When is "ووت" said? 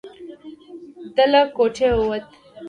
1.95-2.25